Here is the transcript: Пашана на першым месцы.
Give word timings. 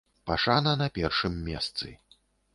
Пашана 0.29 0.73
на 0.81 0.87
першым 0.95 1.37
месцы. 1.51 1.95